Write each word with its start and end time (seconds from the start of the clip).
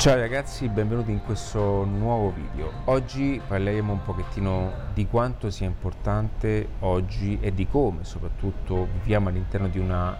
Ciao 0.00 0.16
ragazzi, 0.16 0.66
benvenuti 0.70 1.10
in 1.10 1.20
questo 1.22 1.84
nuovo 1.84 2.32
video. 2.32 2.72
Oggi 2.86 3.38
parleremo 3.46 3.92
un 3.92 4.02
pochettino 4.02 4.72
di 4.94 5.06
quanto 5.06 5.50
sia 5.50 5.66
importante 5.66 6.68
oggi 6.78 7.36
e 7.38 7.52
di 7.52 7.66
come 7.66 8.02
soprattutto 8.04 8.88
viviamo 8.94 9.28
all'interno 9.28 9.68
di, 9.68 9.78
una, 9.78 10.16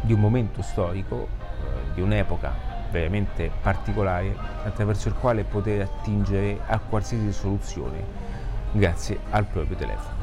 di 0.00 0.12
un 0.12 0.18
momento 0.18 0.60
storico, 0.62 1.28
eh, 1.28 1.94
di 1.94 2.00
un'epoca 2.00 2.52
veramente 2.90 3.52
particolare 3.62 4.34
attraverso 4.64 5.06
il 5.06 5.14
quale 5.14 5.44
poter 5.44 5.82
attingere 5.82 6.58
a 6.66 6.80
qualsiasi 6.80 7.30
soluzione 7.30 8.04
grazie 8.72 9.20
al 9.30 9.44
proprio 9.44 9.76
telefono. 9.76 10.16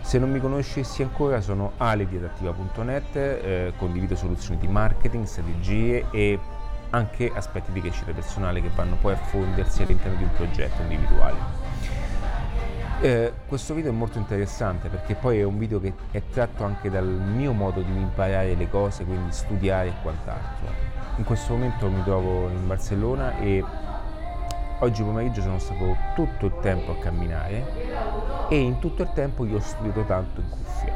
Se 0.00 0.18
non 0.18 0.30
mi 0.30 0.40
conoscessi 0.40 1.02
ancora 1.02 1.42
sono 1.42 1.72
ale 1.76 2.08
di 2.08 2.16
adattiva.net, 2.16 3.14
eh, 3.14 3.72
condivido 3.76 4.16
soluzioni 4.16 4.58
di 4.58 4.68
marketing, 4.68 5.26
strategie 5.26 6.06
e 6.10 6.38
anche 6.90 7.30
aspetti 7.34 7.72
di 7.72 7.80
crescita 7.80 8.12
personale 8.12 8.60
che 8.60 8.70
vanno 8.74 8.96
poi 8.96 9.12
a 9.12 9.16
fondersi 9.16 9.82
all'interno 9.82 10.16
di 10.16 10.24
un 10.24 10.32
progetto 10.32 10.82
individuale. 10.82 11.64
Eh, 13.00 13.32
questo 13.46 13.74
video 13.74 13.90
è 13.90 13.94
molto 13.94 14.16
interessante 14.16 14.88
perché 14.88 15.14
poi 15.14 15.38
è 15.38 15.42
un 15.42 15.58
video 15.58 15.78
che 15.80 15.92
è 16.12 16.22
tratto 16.30 16.64
anche 16.64 16.88
dal 16.88 17.06
mio 17.06 17.52
modo 17.52 17.82
di 17.82 17.92
imparare 17.92 18.54
le 18.54 18.70
cose, 18.70 19.04
quindi 19.04 19.32
studiare 19.32 19.88
e 19.88 19.92
quant'altro. 20.00 20.66
In 21.16 21.24
questo 21.24 21.52
momento 21.52 21.88
mi 21.90 22.02
trovo 22.04 22.48
in 22.48 22.66
Barcellona 22.66 23.38
e 23.38 23.62
oggi 24.80 25.02
pomeriggio 25.02 25.42
sono 25.42 25.58
stato 25.58 25.96
tutto 26.14 26.46
il 26.46 26.58
tempo 26.60 26.92
a 26.92 26.96
camminare 26.96 28.46
e 28.48 28.58
in 28.58 28.78
tutto 28.78 29.02
il 29.02 29.10
tempo 29.12 29.44
io 29.44 29.56
ho 29.56 29.60
studiato 29.60 30.02
tanto 30.04 30.40
in 30.40 30.48
cuffia 30.48 30.94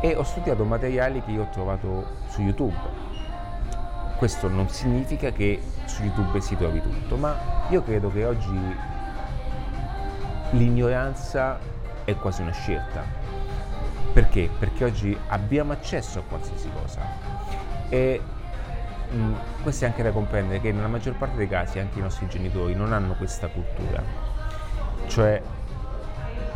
e 0.00 0.16
ho 0.16 0.22
studiato 0.24 0.64
materiali 0.64 1.22
che 1.22 1.30
io 1.30 1.42
ho 1.42 1.48
trovato 1.50 2.06
su 2.28 2.42
YouTube 2.42 2.74
questo 4.22 4.46
non 4.46 4.68
significa 4.68 5.32
che 5.32 5.60
su 5.86 6.04
YouTube 6.04 6.40
si 6.40 6.56
trovi 6.56 6.80
tutto, 6.80 7.16
ma 7.16 7.66
io 7.70 7.82
credo 7.82 8.08
che 8.08 8.24
oggi 8.24 8.56
l'ignoranza 10.50 11.58
è 12.04 12.14
quasi 12.14 12.42
una 12.42 12.52
scelta. 12.52 13.02
Perché? 14.12 14.48
Perché 14.56 14.84
oggi 14.84 15.18
abbiamo 15.26 15.72
accesso 15.72 16.20
a 16.20 16.22
qualsiasi 16.22 16.70
cosa. 16.72 17.00
E 17.88 18.20
mh, 19.10 19.16
mm, 19.16 19.34
questo 19.64 19.86
è 19.86 19.88
anche 19.88 20.04
da 20.04 20.12
comprendere 20.12 20.60
che 20.60 20.70
nella 20.70 20.86
maggior 20.86 21.16
parte 21.16 21.38
dei 21.38 21.48
casi 21.48 21.80
anche 21.80 21.98
i 21.98 22.02
nostri 22.02 22.28
genitori 22.28 22.76
non 22.76 22.92
hanno 22.92 23.14
questa 23.14 23.48
cultura. 23.48 24.04
Cioè 25.08 25.42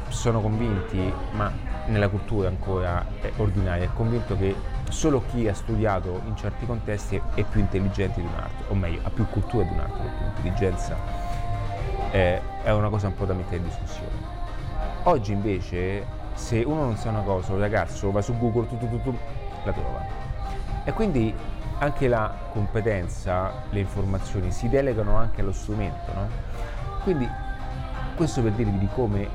sono 0.06 0.40
convinti, 0.40 1.12
ma 1.32 1.50
nella 1.86 2.08
cultura 2.10 2.46
ancora 2.46 3.04
ordinaria, 3.38 3.86
è 3.86 3.90
convinto 3.92 4.36
che 4.36 4.54
solo 4.88 5.22
chi 5.30 5.48
ha 5.48 5.54
studiato 5.54 6.22
in 6.26 6.36
certi 6.36 6.66
contesti 6.66 7.20
è 7.34 7.42
più 7.42 7.60
intelligente 7.60 8.20
di 8.20 8.26
un 8.26 8.34
altro, 8.34 8.66
o 8.68 8.74
meglio, 8.74 9.00
ha 9.02 9.10
più 9.10 9.26
cultura 9.28 9.64
di 9.64 9.72
un 9.72 9.80
altro, 9.80 10.02
ha 10.02 10.10
più 10.16 10.26
intelligenza, 10.26 10.96
eh, 12.10 12.40
è 12.62 12.70
una 12.70 12.88
cosa 12.88 13.08
un 13.08 13.14
po' 13.14 13.24
da 13.24 13.34
mettere 13.34 13.56
in 13.56 13.64
discussione. 13.64 14.34
Oggi 15.04 15.32
invece, 15.32 16.04
se 16.34 16.62
uno 16.62 16.82
non 16.82 16.96
sa 16.96 17.10
una 17.10 17.20
cosa, 17.20 17.52
un 17.52 17.60
ragazzo 17.60 18.10
va 18.10 18.22
su 18.22 18.36
Google, 18.38 18.66
tu, 18.68 18.78
tu, 18.78 19.02
tu, 19.02 19.16
la 19.64 19.72
trova. 19.72 20.04
E 20.84 20.92
quindi 20.92 21.34
anche 21.78 22.08
la 22.08 22.32
competenza, 22.52 23.52
le 23.70 23.80
informazioni 23.80 24.50
si 24.50 24.68
delegano 24.68 25.16
anche 25.16 25.42
allo 25.42 25.52
strumento, 25.52 26.12
no? 26.14 26.28
Quindi 27.02 27.28
questo 28.16 28.42
per 28.42 28.52
dirvi 28.52 28.78
di 28.78 28.88
come 28.94 29.28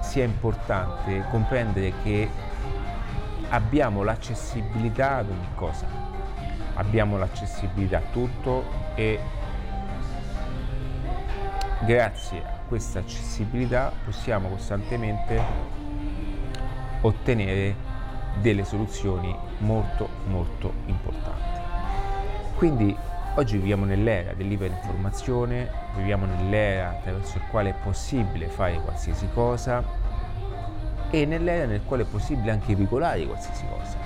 sia 0.00 0.24
importante 0.24 1.26
comprendere 1.30 1.92
che 2.02 2.28
abbiamo 3.50 4.02
l'accessibilità 4.02 5.16
ad 5.16 5.30
ogni 5.30 5.48
cosa, 5.54 5.86
abbiamo 6.74 7.16
l'accessibilità 7.16 7.98
a 7.98 8.02
tutto 8.12 8.64
e 8.94 9.18
grazie 11.84 12.44
a 12.44 12.58
questa 12.68 12.98
accessibilità 12.98 13.92
possiamo 14.04 14.48
costantemente 14.48 15.40
ottenere 17.00 17.74
delle 18.40 18.64
soluzioni 18.64 19.34
molto 19.58 20.08
molto 20.26 20.72
importanti. 20.86 21.60
Quindi 22.56 22.94
oggi 23.36 23.56
viviamo 23.56 23.84
nell'era 23.84 24.34
dell'iperinformazione, 24.34 25.70
viviamo 25.96 26.26
nell'era 26.26 26.90
attraverso 26.90 27.38
il 27.38 27.44
quale 27.50 27.70
è 27.70 27.74
possibile 27.74 28.48
fare 28.48 28.80
qualsiasi 28.80 29.28
cosa 29.32 30.07
e 31.10 31.24
nell'era 31.24 31.66
nel 31.66 31.82
quale 31.84 32.02
è 32.02 32.06
possibile 32.06 32.50
anche 32.50 32.74
regolare 32.74 33.24
qualsiasi 33.26 33.64
cosa. 33.68 33.96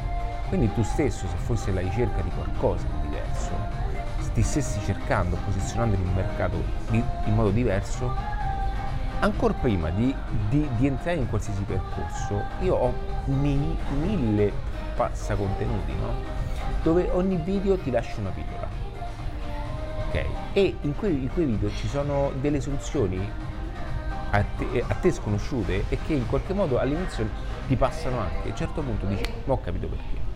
Quindi 0.49 0.73
tu 0.75 0.83
stesso, 0.83 1.27
se 1.27 1.37
fossi 1.37 1.71
alla 1.71 1.81
ricerca 1.81 2.21
di 2.21 2.31
qualcosa 2.31 2.87
di 2.87 3.09
diverso, 3.09 3.51
ti 4.35 4.43
stessi 4.43 4.81
cercando, 4.85 5.37
posizionando 5.45 5.97
in 5.97 6.07
un 6.07 6.15
mercato 6.15 6.63
di, 6.91 7.03
in 7.25 7.35
modo 7.35 7.51
diverso, 7.51 8.15
ancora 9.21 9.55
prima 9.55 9.91
di, 9.91 10.15
di, 10.49 10.69
di, 10.77 10.87
entrare 10.87 11.19
in 11.19 11.29
qualsiasi 11.29 11.63
percorso, 11.63 12.43
io 12.61 12.75
ho 12.75 12.95
mi, 13.27 13.77
mille 14.01 14.53
passacontenuti, 14.95 15.93
no? 15.93 16.41
dove 16.83 17.09
ogni 17.13 17.37
video 17.37 17.79
ti 17.79 17.91
lascia 17.91 18.21
una 18.21 18.31
pillola. 18.31 18.69
Ok? 20.09 20.25
E 20.53 20.77
in 20.81 20.97
quei, 20.97 21.23
in 21.23 21.33
quei 21.33 21.47
video 21.47 21.71
ci 21.71 21.89
sono 21.89 22.33
delle 22.41 22.61
soluzioni 22.61 23.27
a 24.33 24.45
te, 24.57 24.85
a 24.87 24.95
te, 24.95 25.13
sconosciute 25.13 25.85
e 25.89 25.99
che 26.05 26.15
in 26.15 26.27
qualche 26.27 26.55
modo 26.55 26.79
all'inizio 26.79 27.29
ti 27.67 27.77
passano 27.77 28.19
anche. 28.19 28.49
A 28.49 28.51
un 28.51 28.57
certo 28.57 28.81
punto 28.81 29.07
dici, 29.07 29.25
ma 29.45 29.53
ho 29.55 29.61
capito 29.61 29.89
perché. 29.89 30.31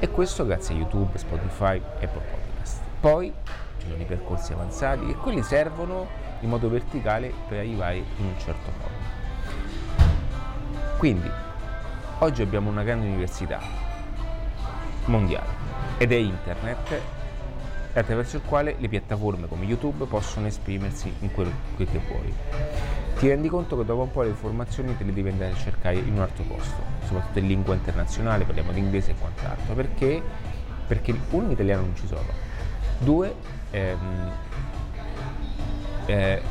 E 0.00 0.10
questo 0.10 0.44
grazie 0.44 0.74
a 0.74 0.78
YouTube, 0.78 1.16
Spotify 1.16 1.76
e 1.76 2.04
Apple 2.04 2.22
Podcast. 2.30 2.80
Poi 3.00 3.32
ci 3.78 3.86
sono 3.88 4.02
i 4.02 4.04
percorsi 4.04 4.52
avanzati 4.52 5.08
e 5.08 5.14
quelli 5.14 5.42
servono 5.42 6.06
in 6.40 6.48
modo 6.48 6.68
verticale 6.68 7.32
per 7.48 7.58
arrivare 7.58 7.96
in 7.96 8.24
un 8.24 8.38
certo 8.38 8.70
modo. 8.72 8.94
Quindi, 10.98 11.30
oggi 12.18 12.42
abbiamo 12.42 12.70
una 12.70 12.82
grande 12.82 13.06
università 13.06 13.60
mondiale 15.04 15.64
ed 15.98 16.10
è 16.12 16.16
internet 16.16 17.00
attraverso 17.92 18.36
il 18.36 18.42
quale 18.42 18.74
le 18.78 18.88
piattaforme 18.88 19.48
come 19.48 19.64
YouTube 19.64 20.04
possono 20.04 20.46
esprimersi 20.46 21.12
in 21.20 21.32
quello 21.32 21.50
che 21.76 21.86
vuoi 22.06 22.34
ti 23.18 23.28
rendi 23.28 23.48
conto 23.48 23.78
che 23.78 23.84
dopo 23.84 24.02
un 24.02 24.10
po' 24.10 24.22
le 24.22 24.28
informazioni 24.28 24.96
te 24.96 25.04
le 25.04 25.12
devi 25.12 25.30
andare 25.30 25.52
a 25.52 25.56
cercare 25.56 25.96
in 25.96 26.12
un 26.12 26.20
altro 26.20 26.44
posto, 26.44 26.82
soprattutto 27.04 27.38
in 27.38 27.46
lingua 27.46 27.74
internazionale, 27.74 28.44
parliamo 28.44 28.72
di 28.72 28.80
inglese 28.80 29.12
e 29.12 29.14
quant'altro, 29.18 29.74
perché? 29.74 30.22
Perché 30.86 31.14
uno 31.30 31.46
in 31.46 31.50
italiano 31.52 31.82
non 31.82 31.96
ci 31.96 32.06
sono, 32.06 32.26
due 32.98 33.34
ehm, 33.70 34.30
eh, 36.06 36.42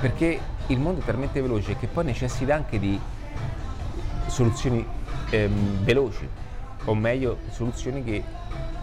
perché 0.00 0.40
il 0.68 0.78
mondo 0.78 1.00
è 1.00 1.04
talmente 1.04 1.40
veloce 1.40 1.76
che 1.76 1.88
poi 1.88 2.04
necessita 2.04 2.54
anche 2.54 2.78
di 2.78 2.98
soluzioni 4.26 4.86
ehm, 5.30 5.84
veloci, 5.84 6.28
o 6.84 6.94
meglio 6.94 7.38
soluzioni 7.50 8.02
che 8.04 8.22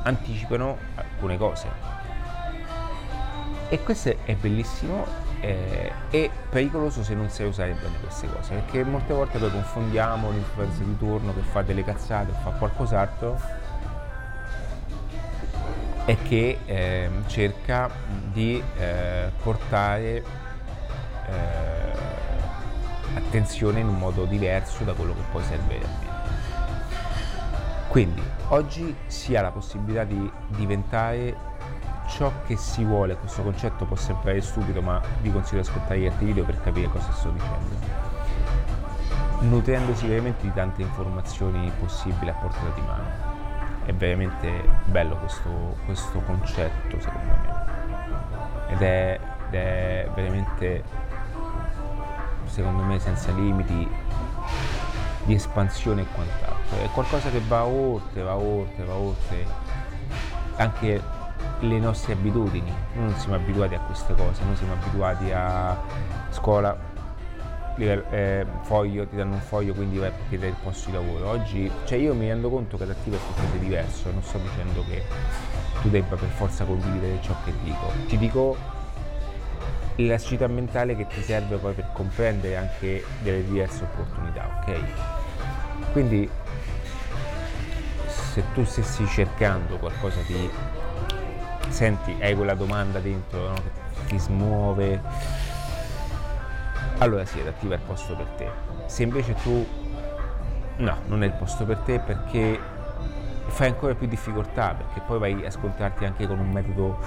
anticipano 0.04 0.78
alcune 0.96 1.38
cose. 1.38 1.68
E 3.70 3.82
questo 3.84 4.16
è 4.26 4.36
bellissimo 4.36 5.29
eh, 5.42 5.92
è 6.10 6.30
pericoloso 6.50 7.04
se 7.04 7.14
non 7.14 7.30
sai 7.30 7.48
usare 7.48 7.74
bene 7.74 8.00
queste 8.02 8.28
cose, 8.32 8.54
perché 8.56 8.84
molte 8.84 9.14
volte 9.14 9.38
poi 9.38 9.52
confondiamo 9.52 10.32
l'influenza 10.32 10.84
di 10.84 10.98
turno 10.98 11.34
che 11.34 11.42
fa 11.42 11.62
delle 11.62 11.84
cazzate 11.84 12.32
o 12.32 12.36
fa 12.42 12.50
qualcos'altro 12.52 13.40
e 16.06 16.18
che 16.24 16.60
eh, 16.66 17.10
cerca 17.28 17.90
di 18.32 18.62
eh, 18.78 19.32
portare 19.44 20.24
eh, 21.28 21.90
attenzione 23.14 23.80
in 23.80 23.88
un 23.88 23.98
modo 23.98 24.26
diverso 24.26 24.84
da 24.84 24.94
quello 24.94 25.14
che 25.14 25.22
poi 25.32 25.44
serve 25.44 25.78
realmente. 25.78 26.08
Quindi 27.90 28.22
oggi 28.50 28.96
si 29.08 29.36
ha 29.36 29.42
la 29.42 29.52
possibilità 29.52 30.04
di 30.04 30.32
diventare 30.48 31.36
ciò 32.10 32.32
che 32.46 32.58
si 32.58 32.84
vuole, 32.84 33.16
questo 33.16 33.42
concetto 33.42 33.86
può 33.86 33.96
sembrare 33.96 34.42
stupido, 34.42 34.82
ma 34.82 35.02
vi 35.22 35.32
consiglio 35.32 35.62
di 35.62 35.68
ascoltare 35.68 36.00
gli 36.00 36.06
altri 36.08 36.26
video 36.26 36.44
per 36.44 36.62
capire 36.62 36.88
cosa 36.90 37.12
sto 37.12 37.30
dicendo. 37.30 38.08
Nutrendosi 39.42 40.08
veramente 40.08 40.42
di 40.42 40.54
tante 40.54 40.82
informazioni 40.82 41.72
possibili 41.80 42.30
a 42.30 42.34
portata 42.34 42.70
di 42.74 42.82
mano. 42.82 43.28
È 43.86 43.94
veramente 43.94 44.64
bello 44.86 45.16
questo, 45.18 45.78
questo 45.86 46.20
concetto, 46.22 47.00
secondo 47.00 47.34
me. 47.42 48.74
Ed 48.74 48.82
è, 48.82 49.20
ed 49.48 49.54
è 49.54 50.10
veramente, 50.14 50.84
secondo 52.46 52.84
me, 52.84 53.00
senza 53.00 53.32
limiti 53.32 53.90
di 55.24 55.34
espansione 55.34 56.02
e 56.02 56.06
quant'altro. 56.14 56.78
È 56.84 56.90
qualcosa 56.90 57.30
che 57.30 57.42
va 57.48 57.64
oltre, 57.64 58.22
va 58.24 58.36
oltre, 58.36 58.84
va 58.84 58.94
oltre 58.94 59.46
anche 60.58 61.02
le 61.60 61.80
nostre 61.80 62.14
abitudini. 62.14 62.72
Noi 62.94 63.10
non 63.10 63.16
siamo 63.20 63.36
abituati 63.36 63.76
a 63.76 63.80
queste 63.80 64.14
cose, 64.16 64.44
noi 64.44 64.56
siamo 64.56 64.74
abituati 64.74 65.32
a 65.32 65.78
scuola, 66.30 66.78
eh, 67.78 68.46
foglio, 68.64 69.08
ti 69.08 69.16
danno 69.16 69.36
un 69.36 69.42
foglio, 69.42 69.74
quindi 69.74 69.98
vai 69.98 70.10
a 70.10 70.14
chiedere 70.28 70.52
il 70.52 70.58
posto 70.62 70.90
di 70.90 70.96
lavoro. 70.96 71.30
Oggi, 71.30 71.72
cioè 71.86 71.98
io 71.98 72.14
mi 72.14 72.28
rendo 72.28 72.50
conto 72.50 72.78
che 72.78 72.84
adattivo 72.84 73.16
è 73.16 73.20
qualcosa 73.20 73.52
di 73.54 73.60
diverso, 73.60 74.12
non 74.12 74.22
sto 74.22 74.38
dicendo 74.38 74.84
che 74.86 75.04
tu 75.82 75.90
debba 75.90 76.16
per 76.16 76.30
forza 76.30 76.66
condividere 76.66 77.20
ciò 77.22 77.36
che 77.44 77.54
dico. 77.64 77.92
Ti 78.08 78.18
dico 78.18 78.58
l'elasticità 79.96 80.48
mentale 80.48 80.96
che 80.96 81.08
ti 81.08 81.22
serve 81.22 81.58
poi 81.58 81.74
per 81.74 81.90
comprendere 81.94 82.56
anche 82.56 83.04
delle 83.22 83.44
diverse 83.44 83.84
opportunità, 83.84 84.62
ok? 84.62 84.80
Quindi 85.92 86.30
se 88.08 88.44
tu 88.54 88.64
stessi 88.64 89.06
cercando 89.08 89.78
qualcosa 89.78 90.22
di 90.28 90.50
senti, 91.70 92.16
hai 92.20 92.36
quella 92.36 92.56
domanda 92.56 93.00
dentro 93.00 93.50
no? 93.50 93.54
che 93.54 94.06
ti 94.08 94.20
smuove, 94.20 95.02
allora 97.00 97.26
sì, 97.26 97.40
adattiva 97.40 97.76
è 97.76 97.78
il 97.78 97.84
posto 97.84 98.16
per 98.16 98.26
te. 98.38 98.50
Se 98.88 99.04
invece 99.04 99.34
tu 99.36 99.66
no, 100.78 100.98
non 101.08 101.24
è 101.24 101.26
il 101.26 101.34
posto 101.34 101.66
per 101.66 101.78
te 101.78 102.00
perché 102.00 102.60
fai 103.48 103.68
ancora 103.68 103.96
più 103.96 104.08
difficoltà, 104.08 104.74
perché 104.74 105.02
poi 105.06 105.20
vai 105.20 105.46
a 105.46 105.52
scontrarti 105.52 106.06
anche 106.06 106.28
con 106.28 106.40
un 106.40 106.52
metodo 106.52 106.98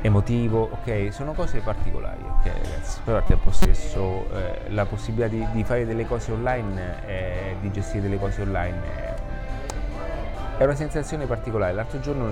emotivo, 0.00 0.68
ok? 0.70 1.12
Sono 1.12 1.32
cose 1.32 1.60
particolari, 1.60 2.22
ok 2.22 2.44
ragazzi? 2.44 3.00
Però 3.04 3.16
al 3.16 3.24
tempo 3.24 3.50
stesso 3.50 4.26
eh, 4.32 4.70
la 4.70 4.84
possibilità 4.84 5.28
di, 5.28 5.46
di, 5.52 5.64
fare 5.64 5.86
delle 5.86 6.06
cose 6.06 6.32
online, 6.32 7.06
eh, 7.06 7.56
di 7.60 7.70
gestire 7.70 8.02
delle 8.02 8.18
cose 8.18 8.42
online 8.42 8.80
eh, 8.84 10.58
è 10.58 10.64
una 10.64 10.74
sensazione 10.74 11.26
particolare. 11.26 11.72
L'altro 11.72 12.00
giorno 12.00 12.28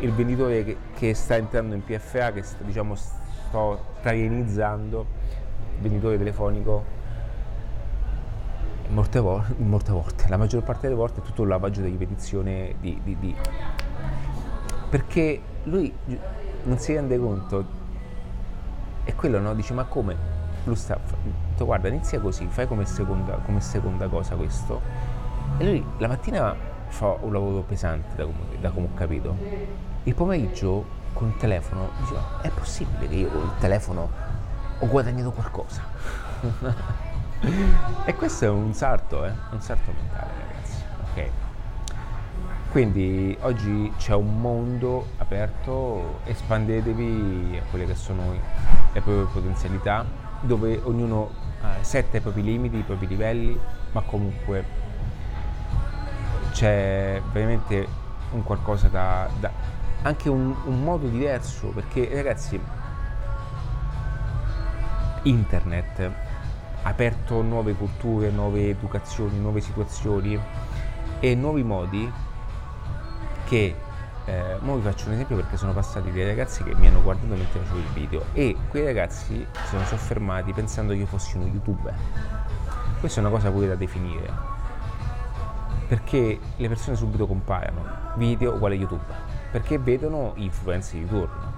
il 0.00 0.12
venditore 0.12 0.64
che, 0.64 0.76
che 0.94 1.14
sta 1.14 1.36
entrando 1.36 1.74
in 1.74 1.84
PFA, 1.84 2.32
che 2.32 2.42
sta, 2.42 2.62
diciamo 2.62 2.94
sto 2.94 3.84
trainizzando, 4.00 5.06
il 5.76 5.82
venditore 5.82 6.18
telefonico, 6.18 6.84
molte, 8.88 9.20
vo- 9.20 9.44
molte, 9.58 9.92
volte, 9.92 10.28
la 10.28 10.36
maggior 10.36 10.62
parte 10.62 10.82
delle 10.82 10.94
volte 10.94 11.20
è 11.20 11.22
tutto 11.22 11.42
un 11.42 11.48
lavaggio 11.48 11.80
di 11.80 11.88
ripetizione 11.88 12.74
di, 12.80 13.00
di, 13.02 13.16
di, 13.18 13.34
perché 14.88 15.40
lui 15.64 15.92
non 16.64 16.78
si 16.78 16.94
rende 16.94 17.18
conto 17.18 17.78
e 19.04 19.14
quello 19.14 19.38
no, 19.38 19.54
dice 19.54 19.72
ma 19.74 19.84
come? 19.84 20.38
Lui 20.64 20.76
sta, 20.76 20.98
guarda 21.58 21.88
inizia 21.88 22.20
così, 22.20 22.46
fai 22.48 22.66
come 22.66 22.84
seconda, 22.84 23.34
come 23.36 23.60
seconda 23.60 24.08
cosa 24.08 24.34
questo 24.34 24.80
e 25.58 25.64
lui 25.64 25.84
la 25.98 26.08
mattina 26.08 26.54
fa 26.90 27.16
un 27.20 27.32
lavoro 27.32 27.62
pesante 27.62 28.14
da 28.14 28.24
come, 28.24 28.60
da 28.60 28.70
come 28.70 28.86
ho 28.86 28.94
capito 28.94 29.36
il 30.04 30.14
pomeriggio 30.14 30.98
con 31.12 31.28
il 31.28 31.36
telefono 31.36 31.90
dice 31.98 32.14
è 32.42 32.50
possibile 32.50 33.08
che 33.08 33.14
io 33.14 33.28
con 33.28 33.42
il 33.42 33.52
telefono 33.58 34.10
ho 34.78 34.86
guadagnato 34.86 35.30
qualcosa 35.32 35.82
e 38.04 38.14
questo 38.14 38.44
è 38.44 38.48
un 38.48 38.74
salto, 38.74 39.24
eh? 39.24 39.32
un 39.50 39.60
salto 39.60 39.92
mentale 39.92 40.30
ragazzi, 40.46 40.82
ok? 41.10 41.30
Quindi 42.70 43.36
oggi 43.40 43.92
c'è 43.96 44.14
un 44.14 44.40
mondo 44.40 45.06
aperto, 45.16 46.20
espandetevi 46.24 47.58
a 47.60 47.68
quelle 47.68 47.86
che 47.86 47.94
sono 47.94 48.30
le 48.92 49.00
proprie 49.00 49.24
potenzialità, 49.24 50.04
dove 50.40 50.80
ognuno 50.84 51.30
eh, 51.62 51.82
setta 51.82 52.18
i 52.18 52.20
propri 52.20 52.42
limiti, 52.42 52.76
i 52.76 52.82
propri 52.82 53.06
livelli, 53.06 53.58
ma 53.92 54.02
comunque 54.02 54.64
c'è 56.52 57.20
veramente 57.32 57.86
un 58.32 58.42
qualcosa 58.42 58.88
da, 58.88 59.28
da 59.38 59.50
anche 60.02 60.28
un, 60.28 60.54
un 60.64 60.82
modo 60.82 61.06
diverso, 61.08 61.68
perché 61.68 62.08
ragazzi, 62.12 62.60
internet 65.22 66.10
ha 66.82 66.88
aperto 66.88 67.42
nuove 67.42 67.74
culture, 67.74 68.30
nuove 68.30 68.70
educazioni, 68.70 69.38
nuove 69.38 69.60
situazioni 69.60 70.38
e 71.20 71.34
nuovi 71.34 71.62
modi 71.62 72.10
che 73.44 73.74
eh, 74.24 74.54
ora 74.62 74.74
vi 74.76 74.82
faccio 74.82 75.08
un 75.08 75.14
esempio 75.14 75.36
perché 75.36 75.56
sono 75.56 75.72
passati 75.72 76.10
dei 76.10 76.24
ragazzi 76.24 76.62
che 76.62 76.74
mi 76.74 76.86
hanno 76.86 77.02
guardato 77.02 77.34
mentre 77.34 77.60
facevo 77.60 77.78
il 77.78 77.92
video 77.92 78.24
e 78.32 78.56
quei 78.68 78.84
ragazzi 78.84 79.34
si 79.34 79.66
sono 79.66 79.84
soffermati 79.84 80.52
pensando 80.52 80.92
che 80.92 81.00
io 81.00 81.06
fossi 81.06 81.36
uno 81.36 81.46
youtuber. 81.46 81.94
Questa 83.00 83.20
è 83.20 83.24
una 83.24 83.32
cosa 83.32 83.50
pure 83.50 83.66
da 83.66 83.74
definire 83.74 84.59
perché 85.90 86.38
le 86.54 86.68
persone 86.68 86.94
subito 86.94 87.26
comparano 87.26 87.82
video 88.14 88.54
uguale 88.54 88.76
YouTube 88.76 89.02
perché 89.50 89.76
vedono 89.76 90.34
influenze 90.36 90.96
di 90.96 91.04
turno. 91.04 91.52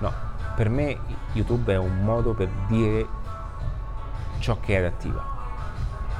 No, 0.00 0.12
per 0.54 0.68
me 0.68 0.98
YouTube 1.32 1.72
è 1.72 1.78
un 1.78 2.04
modo 2.04 2.34
per 2.34 2.50
dire 2.68 3.06
ciò 4.38 4.60
che 4.60 4.74
è 4.74 4.78
adattiva. 4.80 5.24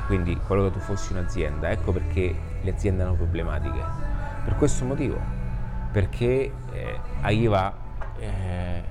Quindi 0.07 0.41
qualora 0.47 0.71
tu 0.71 0.79
fossi 0.79 1.13
un'azienda, 1.13 1.71
ecco 1.71 1.93
perché 1.93 2.35
le 2.63 2.71
aziende 2.71 3.03
hanno 3.03 3.13
problematiche. 3.13 3.85
Per 4.43 4.57
questo 4.57 4.87
motivo, 4.87 5.21
perché 5.93 6.51
eh, 6.73 7.01
arriva 7.21 7.75
eh, 8.17 8.83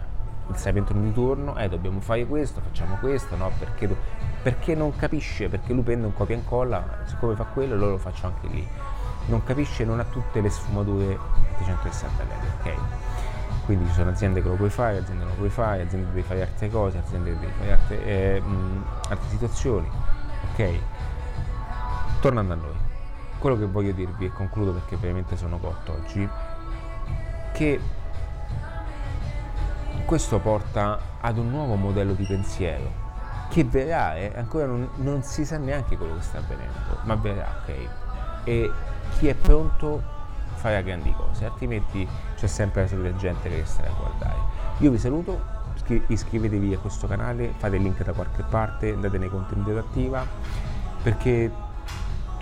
il 0.47 0.55
sapimento 0.55 0.93
di 0.93 1.11
turno, 1.11 1.57
eh, 1.57 1.67
dobbiamo 1.67 2.01
fare 2.01 2.27
questo, 2.27 2.61
facciamo 2.61 2.97
questo, 2.97 3.35
no? 3.35 3.51
Perché, 3.57 3.87
do- 3.87 3.97
perché 4.41 4.73
non 4.73 4.95
capisce, 4.95 5.49
perché 5.49 5.73
lui 5.73 5.83
prende 5.83 6.05
un 6.05 6.13
copia 6.13 6.35
e 6.35 6.39
incolla, 6.39 6.99
siccome 7.05 7.35
fa 7.35 7.43
quello, 7.43 7.73
allora 7.73 7.91
lo 7.91 7.97
faccio 7.97 8.27
anche 8.27 8.47
lì. 8.47 8.67
Non 9.25 9.43
capisce, 9.43 9.83
non 9.83 9.99
ha 9.99 10.05
tutte 10.05 10.41
le 10.41 10.49
sfumature 10.49 11.17
360 11.57 12.23
gradi, 12.23 12.47
ok? 12.59 13.65
Quindi 13.65 13.87
ci 13.87 13.93
sono 13.93 14.09
aziende 14.09 14.41
che 14.41 14.47
lo 14.47 14.55
puoi 14.55 14.69
fare, 14.69 14.97
aziende 14.97 15.19
che 15.19 15.23
non 15.25 15.29
lo 15.29 15.35
puoi 15.35 15.49
fare, 15.49 15.81
aziende 15.81 16.07
che 16.07 16.13
devi 16.13 16.27
fare 16.27 16.41
altre 16.41 16.69
cose, 16.69 16.97
aziende 16.97 17.31
che 17.31 17.39
devi 17.39 17.51
fare 17.57 17.71
altre, 17.71 18.05
eh, 18.05 18.41
mh, 18.41 18.85
altre 19.09 19.29
situazioni. 19.29 19.89
Ok? 20.51 20.69
Tornando 22.21 22.53
a 22.53 22.55
noi, 22.55 22.75
quello 23.37 23.57
che 23.57 23.65
voglio 23.65 23.91
dirvi 23.91 24.25
e 24.25 24.31
concludo 24.31 24.71
perché 24.71 24.95
veramente 24.95 25.37
sono 25.37 25.57
cotto 25.59 25.93
oggi, 25.93 26.27
che 27.51 27.79
questo 30.05 30.39
porta 30.39 30.99
ad 31.19 31.37
un 31.37 31.49
nuovo 31.49 31.75
modello 31.75 32.13
di 32.13 32.25
pensiero 32.25 33.08
che 33.49 33.63
verrà, 33.63 34.15
eh, 34.15 34.31
ancora 34.35 34.65
non, 34.65 34.89
non 34.95 35.23
si 35.23 35.43
sa 35.43 35.57
neanche 35.57 35.97
quello 35.97 36.15
che 36.15 36.21
sta 36.21 36.37
avvenendo, 36.37 36.99
ma 37.03 37.15
verrà, 37.15 37.61
ok? 37.61 37.89
E 38.43 38.71
chi 39.17 39.27
è 39.27 39.33
pronto 39.33 40.01
farà 40.55 40.81
grandi 40.81 41.13
cose, 41.13 41.45
altrimenti 41.45 42.07
c'è 42.35 42.47
sempre 42.47 42.83
la 42.83 42.87
solita 42.87 43.15
gente 43.17 43.49
che 43.49 43.63
starà 43.65 43.89
a 43.89 43.93
guardare. 43.93 44.37
Io 44.79 44.91
vi 44.91 44.97
saluto, 44.97 45.41
iscrivetevi 46.07 46.73
a 46.73 46.77
questo 46.77 47.07
canale, 47.07 47.53
fate 47.57 47.77
il 47.77 47.81
link 47.81 48.03
da 48.03 48.13
qualche 48.13 48.43
parte, 48.43 48.93
andate 48.93 49.17
nei 49.17 49.29
contenuti 49.29 49.71
attiva, 49.71 50.25
perché 51.01 51.51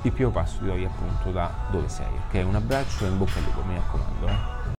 il 0.01 0.11
primo 0.11 0.29
passo 0.29 0.59
ti 0.59 0.65
do 0.65 0.73
appunto 0.73 1.31
da 1.31 1.51
dove 1.71 1.87
sei, 1.87 2.07
ok? 2.27 2.45
Un 2.45 2.55
abbraccio 2.55 3.05
e 3.05 3.09
in 3.09 3.17
bocca 3.17 3.37
al 3.37 3.43
lupo, 3.43 3.63
mi 3.63 3.75
raccomando. 3.75 4.27
Eh? 4.27 4.75